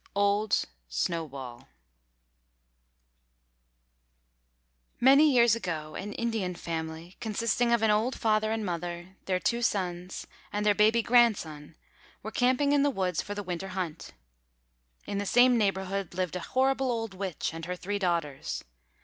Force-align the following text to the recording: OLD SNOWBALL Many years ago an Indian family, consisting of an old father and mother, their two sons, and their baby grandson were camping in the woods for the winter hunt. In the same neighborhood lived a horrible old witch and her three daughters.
OLD 0.15 0.65
SNOWBALL 0.89 1.67
Many 4.99 5.31
years 5.31 5.55
ago 5.55 5.93
an 5.93 6.13
Indian 6.13 6.55
family, 6.55 7.17
consisting 7.19 7.71
of 7.71 7.83
an 7.83 7.91
old 7.91 8.15
father 8.19 8.51
and 8.51 8.65
mother, 8.65 9.15
their 9.25 9.39
two 9.39 9.61
sons, 9.61 10.25
and 10.51 10.65
their 10.65 10.73
baby 10.73 11.03
grandson 11.03 11.75
were 12.23 12.31
camping 12.31 12.71
in 12.71 12.81
the 12.81 12.89
woods 12.89 13.21
for 13.21 13.35
the 13.35 13.43
winter 13.43 13.67
hunt. 13.77 14.13
In 15.05 15.19
the 15.19 15.27
same 15.27 15.55
neighborhood 15.55 16.15
lived 16.15 16.35
a 16.35 16.39
horrible 16.39 16.91
old 16.91 17.13
witch 17.13 17.53
and 17.53 17.65
her 17.65 17.75
three 17.75 17.99
daughters. 17.99 18.63